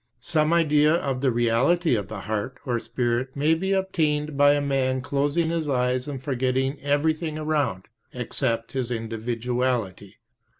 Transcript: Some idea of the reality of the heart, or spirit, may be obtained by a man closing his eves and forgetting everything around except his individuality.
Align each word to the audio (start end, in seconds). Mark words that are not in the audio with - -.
Some 0.23 0.51
idea 0.51 0.95
of 0.95 1.21
the 1.21 1.31
reality 1.31 1.93
of 1.93 2.07
the 2.07 2.21
heart, 2.21 2.59
or 2.65 2.79
spirit, 2.79 3.35
may 3.35 3.53
be 3.53 3.71
obtained 3.71 4.35
by 4.35 4.53
a 4.55 4.59
man 4.59 5.01
closing 5.01 5.51
his 5.51 5.69
eves 5.69 6.07
and 6.07 6.19
forgetting 6.19 6.81
everything 6.81 7.37
around 7.37 7.85
except 8.11 8.71
his 8.71 8.89
individuality. 8.89 10.15